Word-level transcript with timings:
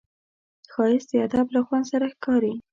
ښایست 0.71 1.07
د 1.11 1.13
ادب 1.27 1.47
له 1.55 1.61
خوند 1.65 1.85
سره 1.91 2.05
ښکاري 2.13 2.53